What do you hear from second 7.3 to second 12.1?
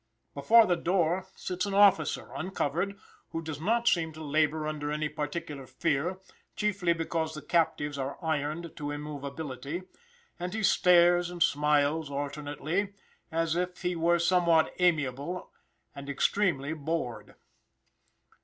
the captives are ironed to immovability, and he stares and smiles